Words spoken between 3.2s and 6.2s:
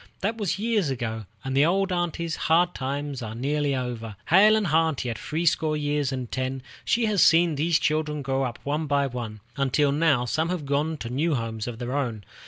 are nearly over. Hale and hearty at three score years